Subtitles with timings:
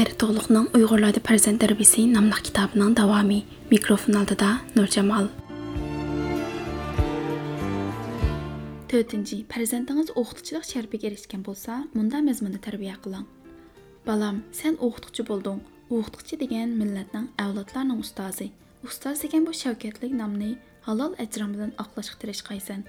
[0.00, 3.42] Xayri Toğluqның Uyğurlarda Farzand Tərbiyəsi namlıq kitabının davamı.
[3.70, 5.26] Mikrofon altında Nur Jamal.
[8.92, 9.14] 4.
[9.52, 13.26] Farzandingiz o'qituvchilik sharafiga erishgan bo'lsa, bunda mazmunda tarbiya qiling.
[14.06, 15.60] Balam, sen o'qituvchi bo'lding.
[15.90, 18.48] O'qituvchi degan millatning avlodlarning ustozi.
[18.84, 20.54] Ustoz degan bu shavkatlik nomni
[20.88, 22.80] halol ajrim bilan oqlashga tirishqaysan.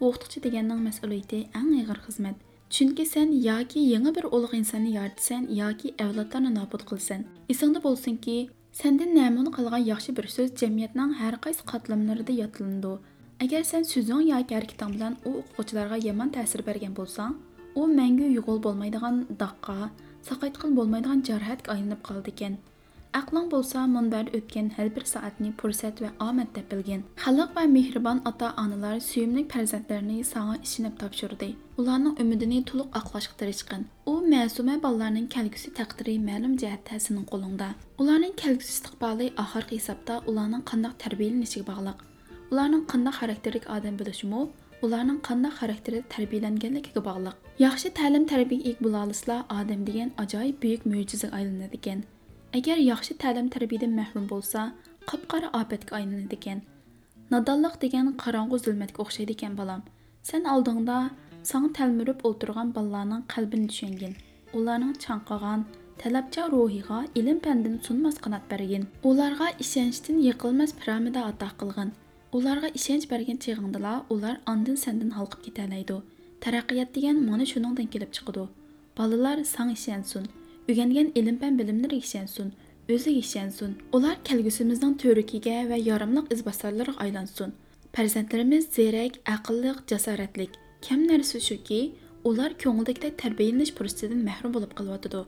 [0.00, 2.49] O'qituvchi deganning mas'uliyati eng og'ir xizmat.
[2.70, 7.24] Чүнке сән яки еңі бір олық инсаны яртысен, яки әвлаттарыны напыт қылсен.
[7.50, 12.92] Исыңды болсын ки, сәнден нәмін қалған яқшы бір сөз жәмиетнің әр қайсы қатылымларыды ятылынды.
[13.42, 17.34] Әгер сән сөзің яки әр кітамдан о оқуқычыларға еман тәсір берген болсаң,
[17.74, 19.90] о мәңгі ұйғыл болмайдыған даққа,
[20.30, 22.60] сақайтқыл болмайдыған жарғат айынып қалды кен.
[23.18, 27.00] Aqling bo'lsa, munbarda o'tgan har bir soatni fursat va omad deb bilgin.
[27.22, 31.48] Xalq va mehribon ota-onalar suyimli farzandlarini sana ishinib topshirdi.
[31.80, 33.82] Ularning umidini to'liq oqlashga tirishqin.
[34.12, 37.68] U ma'suma bolalarning kelgusi taqdiri ma'lum jihatda sening qo'lingda.
[38.02, 41.98] Ularning kelgusi istiqboli oxirgi hisobda ularning qanday tarbiyalanishiga bog'liq.
[42.52, 44.42] Ularning qanday xarakterlik odam bo'lishimi
[44.86, 47.34] ularning qanday xarakterda tarbiyalanganligiga bog'liq.
[47.66, 52.00] Yaxshi ta'lim tarbiya eg bo'la olsalar, odam degan ajoyib buyuk mo'jizaga aylanadi ekan.
[52.58, 54.60] Agar yaxshi ta'lim tarbiyadan mahrum bo'lsa,
[55.10, 56.58] qop-qora ofatga aylanadi ekan.
[57.32, 59.82] Nodonlik degan qorong'u zulmatga o'xshaydi ekan bolam.
[60.28, 60.96] Sen oldingda
[61.50, 64.12] sana talmirib o'tirgan bolalarning qalbini tushungin.
[64.58, 65.60] Ularning chanqagan,
[66.02, 68.84] talabcha ruhiga ilm pandini sunmas qanot bergin.
[69.10, 71.88] Ularga ishonchdan yiqilmas piramida ato qilgin.
[72.36, 73.38] Ularga ishonch bergan
[74.14, 75.96] ular ondan sendan halqib ketalaydi.
[76.42, 78.44] Taraqqiyot degan mana shuningdan kelib chiqadi.
[78.96, 79.72] Bolalar sang.
[80.70, 82.52] Öyrənilən elm bən bilimlər yekşənsin,
[82.94, 83.72] özü yekşənsin.
[83.96, 87.56] Onlar kəlgüsümüzün törükigə və yaramlıq izbasarlara aylansın.
[87.96, 90.54] Farzandlarimiz zerək, aqıllıq, cəsarətlik.
[90.86, 91.80] Kəm nərsi şuki,
[92.24, 95.20] ular ko'ngildagidek tarbiyalanish fursatidan mahrum bo'lib qolyotidi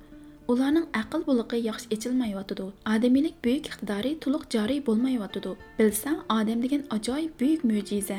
[0.52, 7.32] ularning aql bo'lig'i yaxshi echilmayotidi odamiylik buyuk iqtidori to'liq joriy bo'lmayotidi bilsam odam degan ajoyib
[7.40, 8.18] buyuk mo'jiza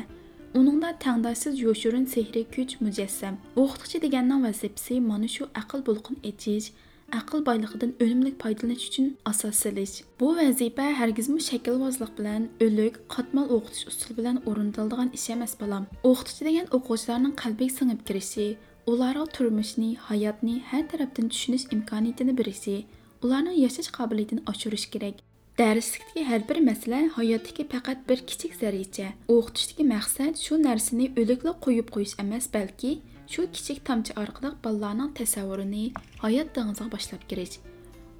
[0.59, 6.71] uningda tangdoshsiz yoshirin sehri kuch mujassam o'qituvchi deganning vazifasi mana shu aql bo'lqin echish
[7.19, 9.95] aql boyligidan unumli foydalanish uchun asos silish.
[10.19, 15.83] Bu vazifa hargizmi shaklvozlik bilan, o'lik, qatmal o'qitish usuli bilan o'rnatiladigan ish emas balam.
[16.09, 18.47] O'qituvchi degan o'quvchilarning qalbiga singib kirishi,
[18.91, 22.77] ularga turmushni, hayotni har tarafdan tushunish imkoniyatini berishi,
[23.23, 25.15] ularning yashash qobiliyatini oshirish kerak.
[25.57, 31.91] Darslikdagi har bir masala hayotdagi faqat bir kichik zarricha O'qitishdagi maqsad shu narsani o'likla qo'yib
[31.95, 32.91] qo'yish emas, balki
[33.33, 35.83] shu kichik tomchi orqali bolalarning tasavvurini
[36.23, 37.55] hayot dengiziga boshlab kirish.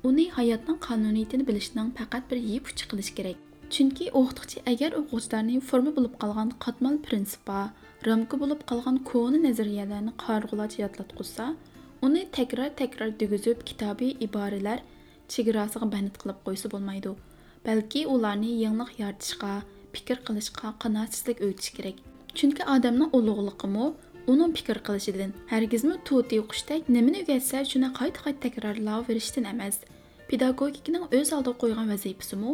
[0.10, 3.38] Uni hayotning qonuniyatini bilishning faqat bir yeb uchi qilish kerak.
[3.74, 7.60] Chunki o'qituvchi agar o'quvchilarni forma bo'lib qolgan qatmal prinsipga,
[8.08, 11.46] ramka bo'lib qolgan ko'ni nazariyalarni qarg'ulacha yodlatqusa
[12.08, 14.80] uni takror-takror degizib kitobiy iboralar
[15.36, 17.12] chegarasiga bandit qilib qo'ysa bo'lmaydi.
[17.68, 19.54] Balki ularni yangilik yaratishga,
[19.96, 22.02] fikr qilishga qanoatsizlik o'tish kerak.
[22.38, 23.86] Chunki odamning ulug'liqimi
[24.32, 29.80] uning fikr qilishidan, hargizmi to'ti o'qishdek nimani o'rgatsa, shuni qayta-qayta takrorlayverishdan emas.
[30.30, 32.52] Pedagogikaning o'z oldiga qo'ygan vazifasimi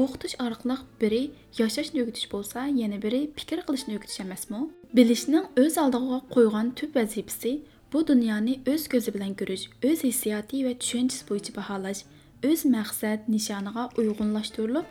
[0.00, 1.22] o'qitish orqali biri
[1.60, 4.62] yashashni o'rgatish bo'lsa, yana biri fikr qilishni o'rgatish emasmi?
[4.98, 7.52] Bilishning o'z oldiga qo'ygan tub vazifasi
[7.92, 12.02] bu dunyoni o'z ko'zi bilan ko'rish, o'z hissiyoti va tushunchasi bo'yicha baholash,
[12.48, 14.86] o'z maqsad nishoniga uyg'unlashtirilib,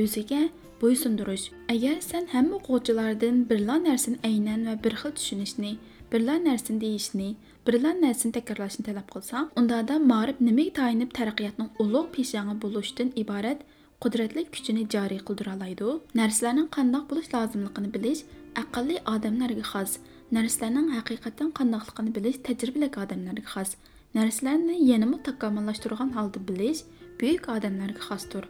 [0.00, 0.42] o'ziga
[0.80, 1.46] bo'ysundirish.
[1.74, 5.72] Agar sen hamma o'quvchilardan birla narsani aynan va bir xil tushunishni,
[6.12, 7.28] birla narsani deyishni,
[7.66, 13.60] birla narsani takrorlashni talab qilsang, unda da ma'rif nimaga tayinib taraqqiyotning ulug' peshongi bo'lishdan iborat
[14.02, 15.88] qudratli kuchini joriy qildira oladi.
[16.20, 18.22] Narsalarning qandoq bo'lish lozimligini bilish
[18.62, 19.92] aqlli odamlarga xos.
[20.36, 23.70] Narsalarning haqiqatan qandoqligini bilish tajribali odamlarga xos.
[24.18, 26.80] Narsalarni yanada takomillashtirgan holda bilish
[27.20, 28.44] buyuk odamlarga xosdir.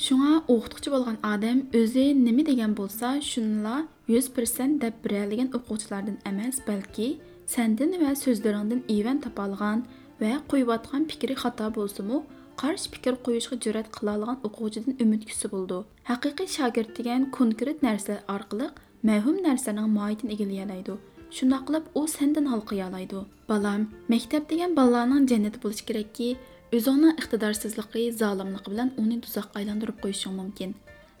[0.00, 3.72] Shunga o'qituvchi bo'lgan odam o'zi nima degan bo'lsa, shunla
[4.12, 7.08] 100% deb biralagan o'quvchilardan emas, balki
[7.54, 9.82] sendan va so'zlaringdan evan topolgan
[10.22, 12.20] va qo'yayotgan fikri xato bo'lsa-mu,
[12.62, 15.78] qarshi fikr qo'yishga jur'at qila olgan o'quvchidan umid kutsa bo'ldi.
[16.10, 18.68] Haqiqiy shogird degan konkret narsalar orqali
[19.10, 20.94] mavhum narsaning mohiyatini egallay oladi.
[21.36, 23.20] Shundoq qilib u sendan hal qila oladi.
[23.50, 23.82] Balam,
[24.12, 26.28] maktab degan bolalarning jannati bo'lishi kerakki,
[26.76, 30.74] o'zingning iqtidorsizligi, zolimligi bilan uni tuzoqqa aylantirib qo'yishing mumkin.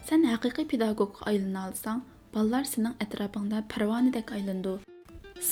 [0.08, 1.98] Sen haqiqiy pedagogga aylana olsang,
[2.34, 4.74] bolalar sening atrofingda parvonadek aylandi.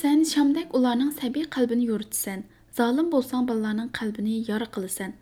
[0.01, 2.45] Sen shamdek ularning sabiy qalbini yuritsan,
[2.79, 5.13] zolim bo'lsang bolalarning qalbini yora qilasan.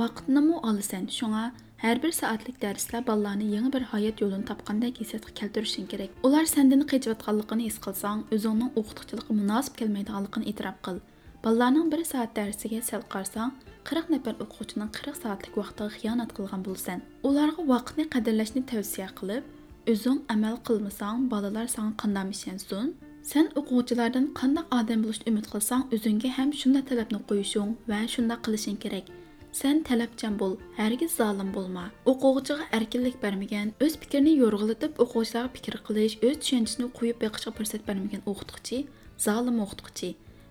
[0.00, 1.04] Vaqtnimi olasan.
[1.18, 1.44] Shunga
[1.82, 6.10] har bir soatlik darslar bolalarni yangi bir hayot yo'lini topgandek hissiyatga keltirishing kerak.
[6.26, 10.98] Ular sendan qechayotganligini his qilsang, o'zingning o'qituvchilikqa munosib kelmaydiganligini e'tirof qil.
[11.46, 13.50] Bolalarning bir soat darsiga sal qarsang,
[13.88, 19.44] 40 nafar o'quvchining 40 soatlik vaqtiga xiyonat qilgan bo'lsan ularga vaqtni qadrlashni tavsiya qilib
[19.92, 22.90] o'zing amal qilmasang bolalar sanga qanday ishonsin
[23.30, 28.82] sen o'quvchilardan qanday odam bo'lishni umid qilsang o'zingga ham shunday talabni qo'yishing va shunday qilishing
[28.86, 29.14] kerak
[29.60, 31.84] Sen talabchan bo'l, hargiz zolim bo'lma.
[32.10, 38.26] O'quvchiga erkinlik bermagan, o'z fikrini yo'rg'ilatib o'quvchilarga fikr qilish, o'z tushunchisini qo'yib beqishga fursat bermagan
[38.32, 38.78] o'qituvchi
[39.26, 39.66] zolim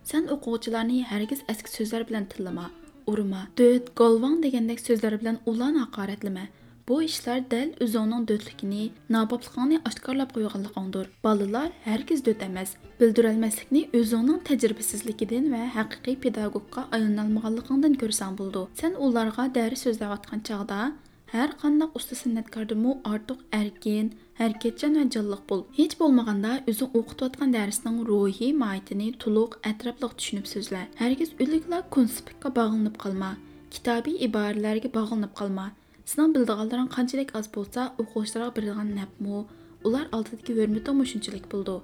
[0.06, 0.12] o'qituvchi.
[0.12, 2.70] Sen o'quvchilarni hargiz eski so'zlar bilan tillama,
[3.08, 6.48] urma, döt, golvon degandek so'zlar bilan ularni haqoratlama.
[6.88, 11.08] Bu ishlar dal o'zingning do'tligini, nobobligingni oshkorlab qo'yganligingdir.
[11.24, 12.76] Bolalar hargiz do't emas.
[13.00, 18.68] Bildirolmaslikni o'zingning tajribasizligidan va haqiqiy pedagogga aylanolmaganligingdan ko'rsang bo'ldi.
[18.82, 20.94] Sen ularga dars so'zlayotgan chog'da
[21.34, 25.64] har qanday usta san'atkordimu ortiq erkin, hərəkətcən və canlıq bul.
[25.78, 30.82] Heç bolmaganda özün oqutayotgan dərsinin ruhi mahiyyətini tuluq, ətraflıq düşünüb sözlə.
[31.00, 33.36] Hər kəs ülüklə konspektə bağlanıb qalma.
[33.72, 35.72] Kitabi ibarələrə bağlanıb qalma.
[36.06, 39.46] Sizin bildiğinlerin qanchalik az bolsa, oquşlara birdiğin nəpmu,
[39.84, 41.82] ular aldıdakı hörmətim şunçilik buldu.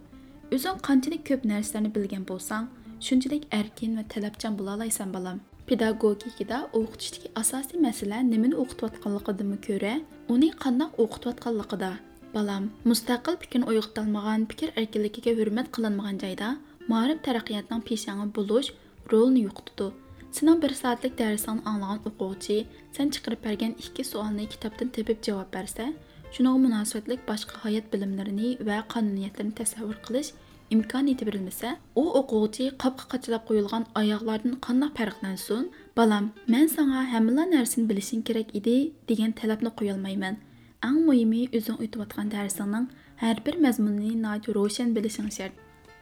[0.52, 2.68] Özün qanchalik köp nərsələrini bilgən bolsan,
[3.02, 9.94] shunchalik erkin va talabchan bo'la olasan bolam pedagogikada o'qitishdagi asosiy masala nimani o'qitayotganligidan ko'ra
[10.34, 11.92] uni qandoq o'qitayotganligida
[12.36, 16.50] балам بالام مۇستەقىل پىكىر ئويغىتالمىغان پىكىر ئەركىنلىكىگە ھۆرمەت قىلىنمىغان جايدا
[16.92, 18.70] مائارىپ تەرەققىياتنىڭ پېشاڭى بولۇش
[19.14, 19.88] رولىنى يوقىتىدۇ
[20.38, 25.88] سېنىڭ بىر سائەتلىك دەرسىڭنى ئاڭلىغان сен سەن چىقىرىپ بەرگەن ئىككى سوئالنى كىتابتىن تېپىپ جاۋاب بەرسە
[26.36, 30.32] شۇنىڭغا مۇناسىۋەتلىك باشقا ھايات ва ۋە قانۇنىيەتلىرىنى تەسەۋۋۇر قىلىش
[30.76, 31.70] imkoniyati berilmasa
[32.02, 35.66] u o'quvchi qopqa qachalab qo'yilgan oyoqlardan qandoq farqlansin
[36.00, 38.78] balam man sanga hammala narsani bilishing kerak edi
[39.10, 40.40] degan talabni qo'yolmayman.
[40.86, 40.90] Olmayman.
[40.90, 42.88] Eng muhimi o'zing o'tayotgan darsingning
[43.18, 45.52] har bir mazmunini ro'shan bilishing shart.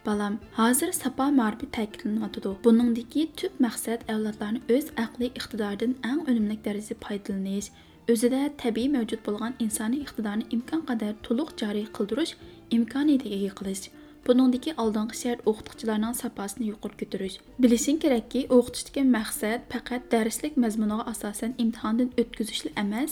[0.06, 2.50] Balam, hozir sapa ma'rifi ta'kidlanyotidi.
[2.64, 7.70] Buningdagi tüp maqsad avlodlarni o'z aqliy iqtidoridan eng unumli darajada foydalanish,
[8.12, 12.34] o'zida tabiiy mavjud bo'lgan insoniy iqtidorni imkon qadar to'liq joriy qildirish
[12.78, 13.90] imkoniyatiga ega qilish.
[14.28, 17.38] Buningdagi oldingi shart o'qituvchilarning sapasini yuqori ko'tarish.
[17.64, 23.12] Bilishing kerakki, o'qitishdagi maqsad faqat darslik mazmuniga asosan imtihondan o'tkazishli emas,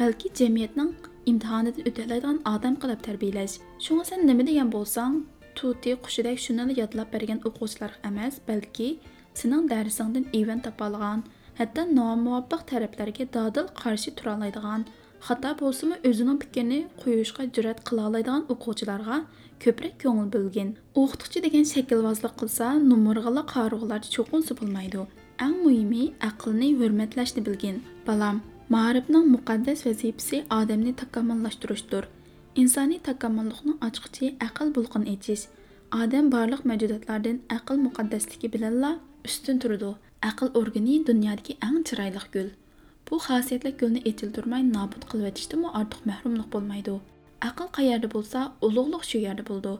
[0.00, 0.92] balki jamiyatning
[1.30, 3.54] imtihonidan o'tadigan odam qilib tarbiyalash.
[3.84, 5.14] Shunga san nima degan bo'lsang,
[5.56, 8.88] tuti qushidek shuni yodlab bergan o'quvchilar emas balki
[9.40, 11.20] sening darsingdan evan topolgan
[11.58, 14.34] hatto nomuvofiq taraflarga dodil qarshi tura
[15.26, 19.16] xato bo'lsimi o'zining fikrini qo'yishga jur'at qila oladigan o'quvchilarga
[19.64, 20.68] ko'proq ko'ngil bo'lgin
[21.02, 25.00] o'qituvchi degan shaklvozlik qilsa numurg'ala qorug'lar cho'qinsi bo'lmaydi.
[25.46, 27.76] Eng muhimi aqlni hurmatlashni bilgin.
[28.06, 28.36] Balam
[28.74, 32.06] ma'rifning muqaddas vazifasi odamni takomillashtirishdir
[32.62, 35.44] insoniy takomillikning ochqichi aql bulqin echish
[36.02, 38.90] odam barliq mavjudotlardan aql muqaddasligi bilanla
[39.28, 39.92] ustun turadi
[40.30, 42.48] aql organi dunyodagi eng chiroyli gul
[43.10, 46.96] bu xosiyatli gulni echiltirmay nobud qilib etishdanmi ortiq mahrumlik bo'lmaydi
[47.50, 49.78] aql qayerda bo'lsa ulug'liq shu yerda bo'ldi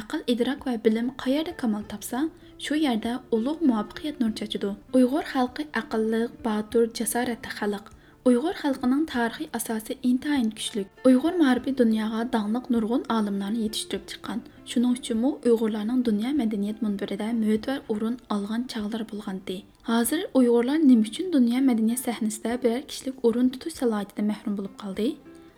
[0.00, 2.24] aql idrok va bilim qayerda kamol topsa
[2.64, 7.95] shu yerda ulug' muvaffaqiyat nur chachidi uyg'ur xalqi aqlliq botur jasoratli xalq
[8.28, 14.96] uyg'ur xalqining tarixiy asosi intayin kuchli uyg'ur ma'rifi dunyoga dongliq nurg'un olimlarni yetishtirib chiqqan shuning
[14.98, 19.56] uchunmi uyg'urlarning dunyo madaniyat munbirida mo'tvar o'rin olgan chog'lar bo'lgandi
[19.90, 25.06] hozir uyg'urlar nima uchun dunyo madaniyat sahnasida biror kishilik o'rin tutish salohiyatidan mahrum bo'lib qoldi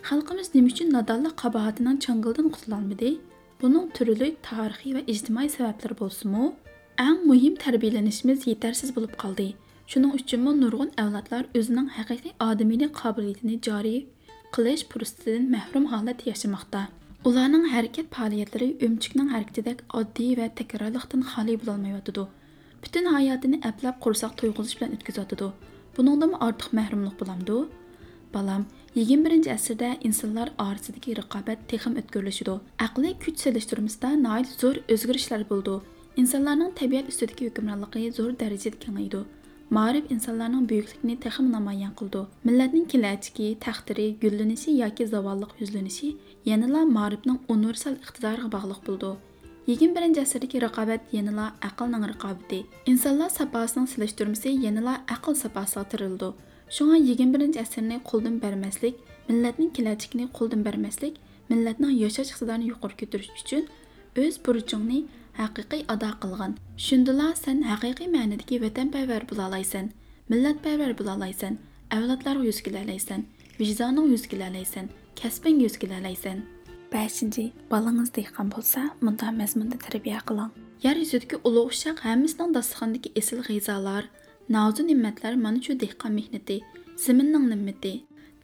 [0.08, 3.10] xalqimiz nima uchun nodonlik qabohatining changildan qutulolmadi
[3.62, 6.44] buning turli tarixiy va ijtimoiy sabablar bo'lsimu
[7.06, 9.48] eng muhim tarbiyalanishimiz yetarsiz bo'lib qoldi
[9.88, 14.00] Shuning uchunmi nurg'un avlodlar o'zining haqiqiy odamiylik qobiliyatini joriy
[14.56, 16.82] qilish fursatidan mahrum holat yashamoqda.
[17.28, 22.24] Ularning harakat faoliyatlari o'mchikning harakatidek oddiy va takrorlikdan xoli bo'lolmayotidi.
[22.82, 25.48] Butun hayotini aplab qursoq to'yg'izish bilan o'tkazotidi.
[25.96, 27.56] Buningdan ortiq mahrumlik bo'lamdi?
[28.36, 28.68] Balam,
[29.06, 32.58] 21 asrda insonlar orasidagi raqobat texim o'tkirlashidi.
[32.86, 35.80] Aqliy kuch selishtirmasida noit zo'r o'zgarishlar bo'ldi.
[36.20, 39.24] Insonlarning tabiat ustidagi hukmronligi zo'r darajada kengaydi.
[39.70, 42.22] Ma'rif insonlarning buyukligini texim namoyon qildi.
[42.48, 46.08] Millatning kelajagi, taqdiri, gullanishi yoki zavolliq yuzlanishi
[46.50, 49.10] yanala ma'rifning universal iqtidoriga bog'liq bo'ldi.
[49.66, 52.60] 21 asrdagi raqobat yanala aqlning raqobati.
[52.92, 56.28] Insonlar sapasining silishtirmasi yanala aql sapasiga tirildi.
[56.76, 58.96] Shunga 21 asrni qo'ldan bermaslik,
[59.28, 61.14] millatning kelajagini qo'ldan bermaslik,
[61.50, 63.68] millatning yashash iqtidorini yuqori ko'tarish uchun
[64.22, 64.98] o'z burchingni
[65.40, 66.52] haqiqiy ado qilgan
[66.86, 69.90] shundala sen haqiqiy ma'nidagi vatanparvar bo'la olmaysan
[70.30, 71.58] millatparvar bo'la olmaysan
[71.96, 73.20] avlodlarga yuz kelalaysan
[73.60, 74.86] vijdoning yuz kelalaysan
[75.20, 76.38] kasbing yuz kelalaysan
[76.94, 80.50] beshinchi bolangiz dehqon bo'lsa bunday mazmunda tarbiya qiling
[80.86, 84.04] yer yuzidagi ulug' ushaq hammasining dasturxondagi esil g'azolar
[84.48, 86.62] Nazu nimmetler mana shu dehqon mehnati,
[86.96, 87.90] zaminning nimmati.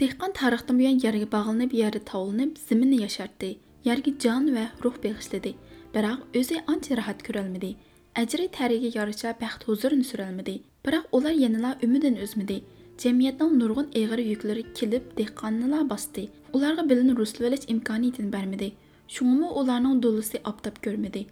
[0.01, 3.51] Dehqon tarixdan buyon yerga bog'lanib, yerda tovlanib, zaminni yashartdi.
[3.89, 5.55] Yerga jon va ruh bag'ishladi.
[5.95, 7.77] O'zi ancha rohat ko'rolmadi.
[8.21, 10.55] Ajri tariga yarasha baxt huzurini surolmadi.
[10.87, 12.57] Biroq ular yanala umidan o'zmadi.
[13.03, 16.25] Jamiyatning nurg'un eg'ir yuklari kelib dehqonnilar bosdi.
[16.57, 18.69] Ularga bilimni ruslab imkoniyatini bermadi.
[19.15, 21.23] Shuningmi ularning do'lisi optab ko'rmadi.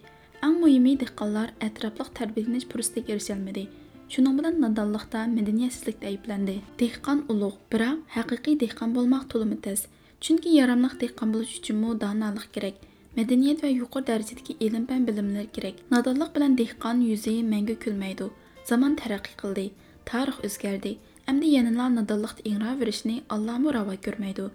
[0.47, 3.64] Eng muhimi dehqonlar atrofliq tarbiyalanish fursatiga erisholmadi.
[4.12, 6.57] Shuning bilan nodonlikda, madaniyatsizlikda ayblandi.
[6.81, 9.81] Dehqon ulug', biroq haqiqiy dehqon bo'lmoq to'limi tez.
[10.25, 12.76] Chunki yaramliq dehqon bo'lish uchunmi donolik kerak.
[13.16, 15.76] Madaniyat va yuqori darajadagi ilm fan bilimlar kerak.
[15.95, 18.26] Nodonlik bilan dehqon yuzi mangu kulmaydi.
[18.71, 19.64] Zamon taraqqiy qildi,
[20.11, 20.92] tarix o'zgardi.
[21.31, 24.47] Endi yanılar nodonlikda ingiraverishni Allohmu ravo ko'rmaydi.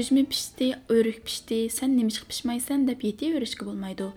[0.00, 4.08] Üzme pişti, o'rik pişti, sen nimishqa pishmaysan deb yetaverishga bo'lmaydi.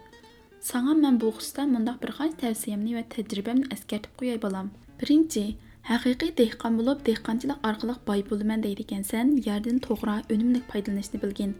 [1.03, 1.63] Мен bu xususda
[2.01, 4.67] bir qancha tavsiyamni va tajribamni eskartib qo'yay bolam.
[5.01, 5.55] Birinchi,
[5.91, 11.51] haqiqiy dehqon bo'lib, dehqonchilik orqali boy bo'laman deydi ekansan, yerdan to'g'ri, unumli foydalanishni bilgin.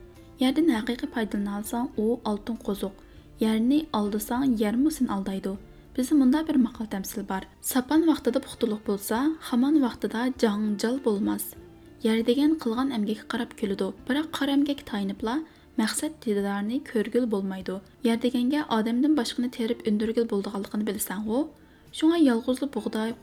[0.42, 2.92] Yerden әқиқи foydalanilsa, u oltin алтын
[3.40, 5.50] Yerni aldasang, алдысаң sen aldaydi.
[5.50, 6.20] алдайды.
[6.22, 7.44] bunda bir бір təmsil var.
[7.62, 11.54] Sapan vaxtında puxtuluq bolsa, болса, vaxtında вақтыда bolmaz.
[12.04, 13.94] Yer degen qılğan қылған qarab külüdü.
[14.10, 15.40] Biroq бірақ əmgək tayınıbla
[15.78, 17.82] maqsad didarını körgül bolmaydı.
[18.04, 21.50] Yer degenge adamdan başqını terib ündürgül bolduğanlığını bilsən o,
[21.92, 23.14] şuna yalğızlı buğday,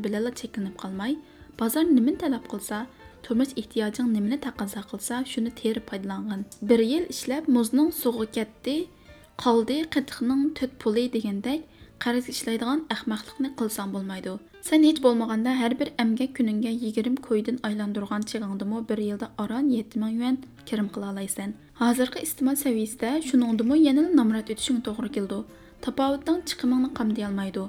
[0.00, 1.18] bilələ çəkinib qalmay,
[1.60, 2.16] bazar nimin
[3.26, 8.76] turmush ehtiyojing nimani taqozo qilsa shuni terib foydalangin bir yil ishlab muzning sug'i ketdi
[9.44, 11.60] qoldi qatiqning to'rt puli degandek
[12.04, 14.36] qarzga ishlaydigan ahmoqlikni qilsang bo'lmaydi
[14.68, 20.00] Sen hech bo'lmaganda har bir amgak kuningga 20 ko'ydan aylantirgan chig'ingdimi bir yilda oron yetti
[20.02, 20.36] ming yuan
[20.68, 21.52] kirim qila olasan
[21.82, 25.38] Hozirgi iste'mol saviyasida shuningdimi yana nomrat o'tishing to'g'ri keldi.
[25.84, 27.64] tapovutdan chiqimingni qamday olmaydi.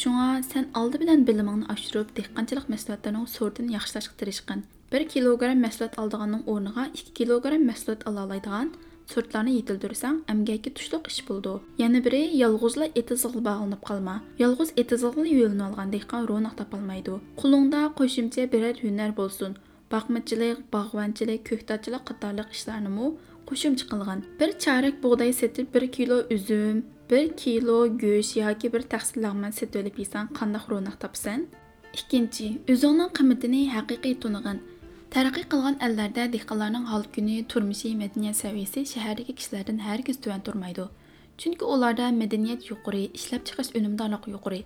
[0.00, 4.60] Shunga sen oldi bilan bilimingni oshirib, dehqonchilik mahsulotlarining sortini yaxshilashga tirishqin.
[4.90, 8.72] 1 килограмм мәсулат алдығанның орныға 2 килограмм мәсулат ала алайдыған
[9.10, 15.62] сортларны жетілдірсең әмгәкке тұшлық іш болды яны бірі ялғызла етізғыл бағылынып қалма ялғыз етізғыл үйелін
[15.68, 19.54] алған диқан ронақ тапалмайды қолыңда қошымча бірер өнер болсын
[19.94, 23.12] бақмытчылық бағванчылық көктатчылық қатарлық ішларны му
[23.46, 29.54] қошымча қылған бір чарек бұғдай сетіп бір кило үзім бір кило гөш яки бір тақсылағман
[29.54, 31.46] сетіп өліп есең қандақ ронақ тапсаң
[31.94, 34.60] ikkinchi o'zingning qimmatini haqiqiy tunigan
[35.10, 40.84] Tərəqqi qılğan əllərdə dehqonlarning hal kuni, turmushi, madaniyat saviyasi shahardagi kishilardan hargiz tuvan turmaydi.
[41.40, 44.60] Chunki ularda madaniyat yuqori, ishlab chiqarish unumdorligi yuqori.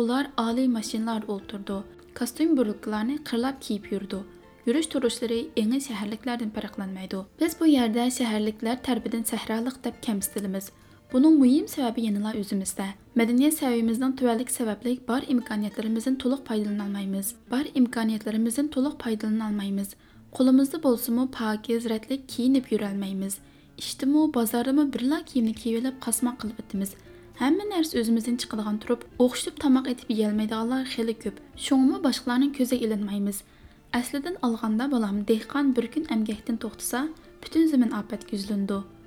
[0.00, 1.78] Ular oliy mashinalarda o'ltirdi,
[2.18, 4.20] kostyum buruklarni qirlab kiyib yurdi.
[4.66, 7.22] Yurish turishlari eng shaharliklardan farqlanmaydi.
[7.40, 10.72] Biz bu yerda shaharliklar tarbidan sahroliq deb kamsitilamiz.
[11.12, 12.84] Bunun mühim sebebi yanıla özümüzde.
[13.14, 17.34] Medeniyet seviyemizden tüvellik sebeplik bar imkaniyetlerimizin toluk paydalanalmaymiz.
[17.50, 19.88] Bar imkaniyetlerimizin toluk paydalanalmaymiz.
[20.32, 23.38] Kolumuzda bolsumu pakiz, retlik kiyinip yürelmeymiz.
[23.78, 26.94] İşte mu, bazarda mı birla kiyimni kiyivelip kasmak kılıp etimiz.
[27.38, 31.36] Hamma narsa o'zimizdan chiqadigan turib, o'xshib tomoq etib yeyolmaydiganlar xeli ko'p.
[31.56, 33.42] Shuningmi boshqalarning ko'ziga ilinmaymiz.
[33.92, 37.08] Aslidan olganda bolam dehqon bir kun emgakdan to'xtasa,
[37.42, 38.97] butun zamin ofatga yuzlandi.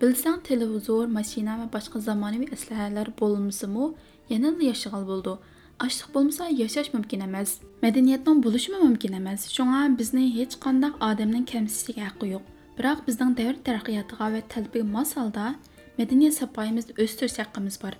[0.00, 3.86] Bilsang televizor, mashina va boshqa zamonaviy aslahalar bo'lmasimi,
[4.32, 5.32] yana yashag'al bo'ldi.
[5.84, 7.50] Ochliq bo'lmasa yashash mumkin emas.
[7.84, 9.46] Madaniyatning bo'lishimi mumkin emas.
[9.54, 12.44] Shunga bizni hech qanday odamning kamsitishga haqqi yo'q.
[12.78, 15.46] Biroq bizning davr taraqqiyotiga va talbiga mos holda
[15.98, 17.94] madaniyat sapoyimizni o'stirish haqqimiz bor.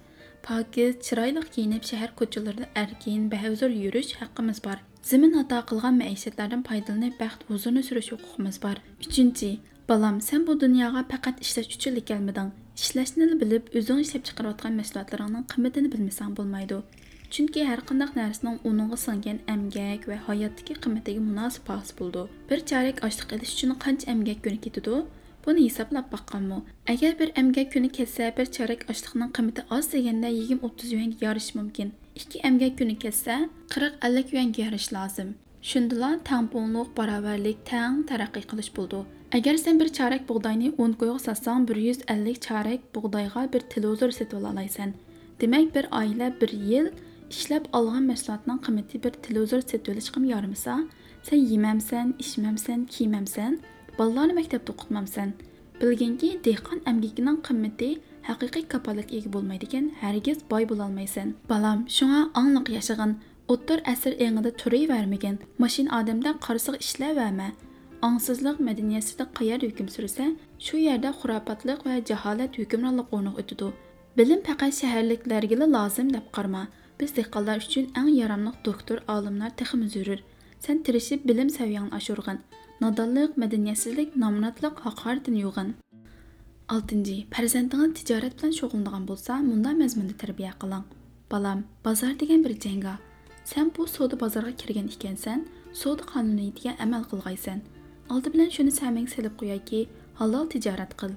[0.46, 4.78] Pokiz, chiroyli kiyinib shahar ko'chalarida erkin, bahuzur yurish haqqimiz bor.
[5.10, 8.76] Zimin ato qilgan maishatlardan foydalanib baxt huzurni surish huquqimiz bor.
[9.08, 9.77] 3.
[9.88, 15.90] بالام سەن بۇ دۇنياغا پەقەت ئىشلەش ئۈچۈنلا كەلمىدىڭ ئىشلەشنىلا بىلىپ ئۆزۈڭ ئىشلەپ چىقىرىۋاتقان مەھسۇلاتلىرىڭنىڭ قىممىتىنى
[15.94, 16.80] بىلمىسەڭ بولمايدۇ
[17.36, 23.02] چۈنكى ھەر قانداق نەرسىنىڭ ئۇنىڭغا سىڭگەن ئەمگەك ва ھاياتتىكى قىممىتىگە مۇناسىپ باھاسى بولىدۇ بىر چارەك
[23.08, 25.00] ئاشلىق ئېلىش ئۈچۈن قانچە ئەمگەك كۈنى كېتىدۇ
[25.48, 26.62] buni hisoblab باqqanmu
[26.94, 31.58] agar bir amgak kuni ketsa bir chorak ochliqning qiymati oz deganda yigirma o'ttiz yuanga yorishi
[31.58, 31.92] mumkin.
[32.20, 33.36] Ikki amgak kuni ketsa
[33.74, 35.36] qirq ellik yuanga yorishi lozim.
[35.70, 39.00] Shundala tangpunglik barobarlik tang taraqqiy qilish bo'ldi.
[39.32, 44.94] Agar sen bir chorak bug'doyni 10 qo'yga satsang 150 chorak bug'doyga bir televizor sotib olaysan.
[45.40, 46.86] Demak, bir oila bir yil
[47.30, 50.78] ishlab olgan mahsulotning qiymati bir televizor sotib olishga yorimasa,
[51.22, 53.58] sen yemamsan, ichmamsan, kiymamsan,
[53.98, 55.28] bolalarni maktabda o'qitmamsan.
[55.80, 57.90] Bilginki, dehqon amgikining qimmati
[58.30, 61.34] haqiqiy kapolatga ega bo'lmaydigan, hargiz boy bo'la olmaysan.
[61.50, 63.12] Balam, shunga angliq yashag'in.
[63.52, 67.48] O'ttir asr engida turavermagan, mashin odamdan qarsiq ishlayverma.
[68.02, 70.24] Angsizlik madaniyatida qayerda hukm sursa,
[70.66, 73.72] shu yerda xurofotlik va jaholat hukmronlik o'rniga o'tadi.
[74.18, 76.62] Bilim faqat shaharliklarga lozim deb qarma.
[77.00, 80.20] biz dehqonlar uchun eng yaramliq doktor olimlar texmi zarur
[80.64, 82.38] sen tirishib bilim saviyangni oshirg'in
[82.84, 85.70] nodonlik madaniyatsizlik nomrodlik haqoratini yo'g'in
[86.74, 90.84] oltinchi farzandingiz tijorat bilan shug'ullanadigan bo'lsa munda mazmunda tarbiya qiling
[91.32, 92.98] balam bozor degan bir janggoh
[93.52, 95.46] sen bu savdo bozorga kirgan ekansan
[95.82, 97.58] savdo qonuniyatiga amal qilg'aysan
[98.14, 99.80] oldi bilan shuni saming silib qo'yaki
[100.20, 101.12] halol tijorat qil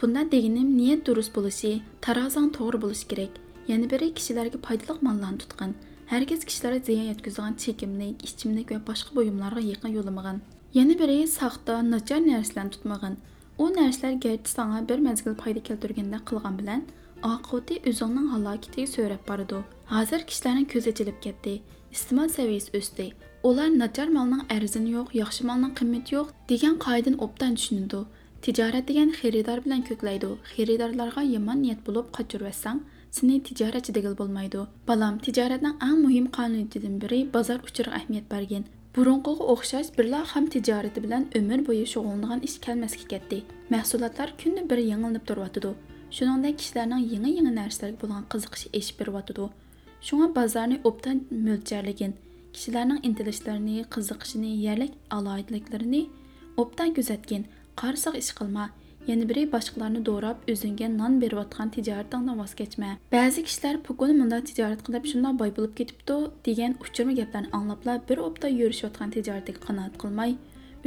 [0.00, 1.72] bunda deganim niyat durust bo'lishi
[2.06, 3.40] tarozang to'g'ri bo'lishi kerak
[3.70, 5.72] yana biri kishilarga foydali mollarni tutqin
[6.12, 10.38] hargiz kishilarga ziyon yetkazadigan chekimlik ichimlik va boshqa buyumlarga yaqin yo'lamag'in
[10.78, 13.14] yana biri soxta nachar narsalarni tutmag'in
[13.62, 16.82] u narsalar garchi sanga bir mazgil foyda keltirganda qilgan bilan
[17.32, 19.58] oqibati o'zingning halokatiga so'rab boradi
[19.94, 21.54] hozir kishilarning ko'zi ochilib ketdi
[21.96, 23.06] iste'mol saviyasi o'sdi
[23.42, 28.00] ular nachar molning arzini yo'q yaxshi molning qimmati yo'q degan qoidani obdan tushunadi.
[28.44, 30.30] Tijorat degan xaridor bilan ko'klaydi.
[30.54, 32.80] Xaridorlarga yomon niyat bo'lib qochirvatsang
[33.16, 34.60] seni tijoratchi degil bo'lmaydi.
[34.88, 38.64] Balam tijoratning eng muhim qonuniyatidan biri bozor uchiriga ahamiyat bergin.
[38.96, 43.38] Burunqiga o'xshash birla ham tijorati bilan umr bo'yi shug'ullanadigan ish kelmasga ketdi
[43.74, 45.70] mahsulotlar kunni bir yangilanib turyotidi
[46.16, 49.44] shuningdek kishilarning yangi yangi narsalarga bo'lgan qiziqishi eshib beryotidi
[50.06, 52.12] shunga bozorni obdan mo'ljalligin.
[52.58, 56.02] Kishilarning intilishlarini qiziqishini yerlik aloyidliklarini
[56.62, 57.44] obdan kuzatgin
[57.82, 58.64] qarsiq ish qilma
[59.10, 62.90] yana biri boshqalarni do'rab o'zingga non berayotgan tijoratingdan voz kechma.
[63.14, 68.18] Ba'zi kishilar bugun munda tijorat qilib shundoq boy bo'lib ketibdi degan uchirma gaplarni anglabla bir
[68.26, 70.36] opda yurishayotgan tijoratiga qanoat qilmay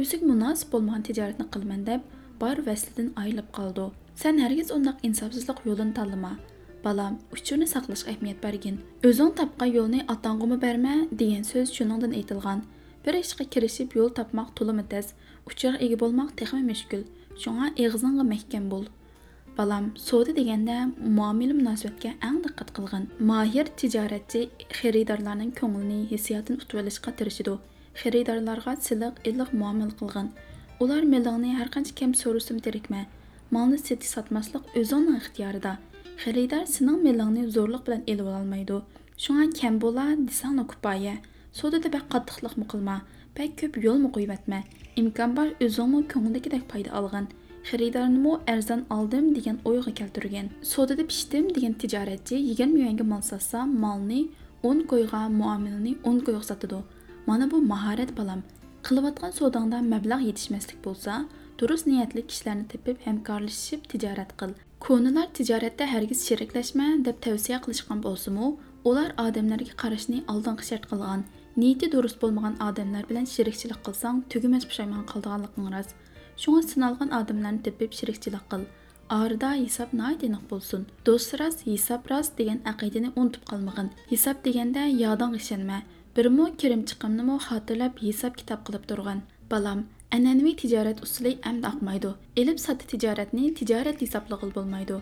[0.04, 2.00] o'ziga munosib bo'lmagan tijoratni qilman deb
[2.42, 3.90] bor vaslidan ayrilib qoldi
[4.22, 6.32] san hargiz undoq insofsizlik yo'lini tanlama.
[6.82, 8.80] Балам, учурни саклашка әһмият бергин.
[9.06, 12.64] Өзің тапқан yo'lni атаңғымы бәрмә деген сөз шуныңдан айтылған.
[13.04, 15.12] Bir ishqa kirishib yo'l topmoq to'limi tez,
[15.46, 17.04] uchurga ega bo'lmoq texmi mushkul.
[17.42, 18.88] Shunga eg'izingga mahkam bo'l.
[19.56, 20.76] Балам, сода дегенде
[21.18, 23.04] муамиле муносабатга аң диққат қилгин.
[23.30, 27.58] Маҳир тижоратчи хиридорларнинг ko'nglini hissiyotini утib olishga tirishidu.
[28.00, 30.32] Хиридорларга силиқ, iliq muomala qilgin.
[30.82, 33.06] Ular мелиңни har qancha kam so'rasim terikma.
[33.54, 35.76] Molni seti sotmaslik o'zingning ixtiyorida.
[36.22, 38.76] Xaridor sening melingni zo'rliq bilan elib ololmaydi.
[39.22, 41.14] Shunga kam bo'la desangni kupoya.
[41.60, 42.96] Sodada bak qattiqliqmi qilma.
[43.38, 44.60] Bak ko'p yo'lmi qo'yvatma.
[45.00, 47.26] imkon bor o'zingmi ko'ngildagidek foyda olgin
[47.68, 54.20] xaridornimi arzon oldim degan o'yga keltirgan sodada pishdim degan tijoratchi yigirma yuanga mol sotsa molni
[54.70, 56.80] o'n qo'yga muomilni o'n qo'yga sotadi
[57.28, 58.42] mana bu mahorat balam
[58.86, 61.12] qilayotgan sodangda mablag' yetishmaslik bo'lsa
[61.60, 64.54] Дұрыс niyyətli kişilərni tapıb həmkarlaşıb ticarət qıl.
[64.82, 68.48] Konalar ticarətdə hər giz şərikləşmə deyə tövsiyə qılışqan bolsunmu,
[68.88, 71.22] ular adamlarga qarışını aldınqı şərt qılğan,
[71.56, 75.92] niyəti duruz bolmagan adamlar bilan şərikçilik qılsang, tügüməz pişayman qaldığanlığın сыналған
[76.36, 77.62] Şoňa sınalğan adamlarni
[78.50, 78.64] қыл.
[79.08, 79.86] Арда qıl.
[79.92, 80.78] най hesab болсын.
[80.78, 81.06] aniq.
[81.06, 83.90] Dost raz, hesab raz degan aqidini unutup qalmagin.
[84.10, 85.82] Hesab deganda yadan işenmə.
[86.16, 86.84] Birmo kirim
[87.48, 89.22] xotirlab hesab kitob qilib turgan.
[90.16, 94.96] An'anaviy tijorat usuli amda oqmaydi ilib sotdi tijoratni tijorat hisoblag'il bo'lmaydi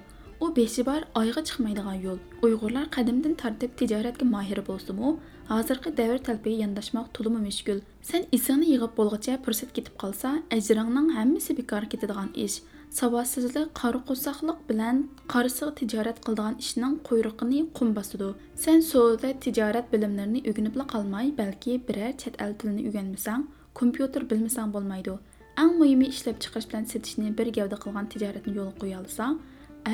[0.45, 2.19] u beshi bor oyga chiqmaydigan yo'l.
[2.47, 5.11] Uyg'urlar qadimdan tortib tijoratga mohir bo'lsimu
[5.51, 11.57] hozirgi davr talbiga yondashmoq to'limi mushkul sen isingni yig'ib bo'lg'icha fursat ketib qolsa ajringning hammasi
[11.61, 12.57] bekor ketadigan ish
[12.99, 14.97] savodsizlik qora qo'rsoqlik bilan
[15.35, 18.31] qarisiq tijorat qiladigan ishning quyruqini qum bosadi
[18.65, 23.43] sen savdo tijorat bilimlarini o'rganibla qolmay balki biror chet el tilini o'rganmasang
[23.79, 25.15] kompyuter bilmasang bo'lmaydi
[25.63, 29.35] eng muhimi ishlab chiqarish bilan setishni bir gavda qilgan tijoratni yo'lga qo'ya olsang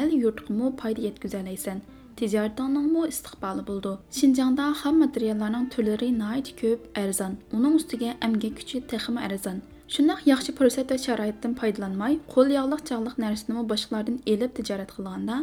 [0.01, 1.79] el yurtqamu foyda yetkazalaysan
[2.19, 9.21] tijoratingningmi istiqboli bo'ldi shinjongda xam materiallarning turlari nihoyat ko'p arzon uning ustiga amgak kuchi texmi
[9.29, 9.59] arzon
[9.95, 15.37] shundoq yaxshi fursat va sharoitdan foydalanmay qo'l yog'liq chog'liq narsanimi boshqalardan elib tijorat qilganda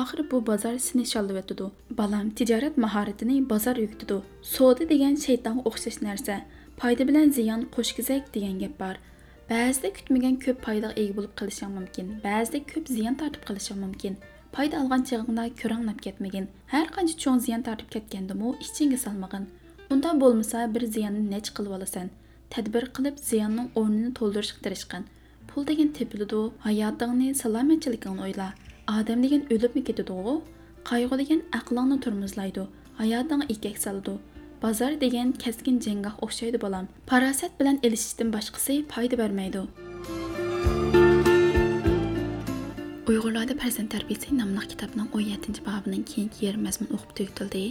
[0.00, 1.66] oxiri bu bozor seni shallayotidi
[2.00, 4.18] balam tijorat mahoratini bozor o'gitidi
[4.54, 6.36] savdo degan shaytonga o'xshash narsa
[6.80, 8.96] foyda bilan ziyon qo'shkizak degan gap bor
[9.50, 14.18] ba'zida kutmagan ko'p foydaga ega bo'lib qolishing mumkin ba'zida ko'p ziyon tortib qolishing mumkin
[14.56, 19.44] foyda olgan chig'ingda ko'ranglab ketmagin har qancha cho'ng ziyon tortib ketgandimi ichingga solmag'in
[19.96, 22.06] unda bo'lmasa bir ziyonni nech qilib olasan
[22.56, 25.02] tadbir qilib ziyonning o'rnini to'ldirishga tirishqin
[25.48, 27.28] pul degan tepilidi hayotingni
[32.06, 32.64] turmizlaydi
[33.02, 34.14] hayotingga ekak soladi
[34.66, 39.60] bozor degan kaskin janggoh o'xshaydi bolam farosat bilan elishishdan boshqasi foyda bermaydi
[43.10, 47.64] uyg'urlarda farzand tarbiyasi nomli kitobning o'n yettinchi bobining keyingi yer mazmun o'qib tugatildi